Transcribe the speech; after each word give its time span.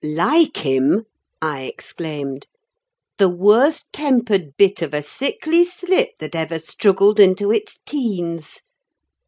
"Like 0.03 0.57
him!" 0.65 1.05
I 1.43 1.65
exclaimed. 1.65 2.47
"The 3.19 3.29
worst 3.29 3.85
tempered 3.93 4.57
bit 4.57 4.81
of 4.81 4.95
a 4.95 5.03
sickly 5.03 5.63
slip 5.63 6.17
that 6.17 6.33
ever 6.33 6.57
struggled 6.57 7.19
into 7.19 7.51
its 7.51 7.77
teens. 7.85 8.61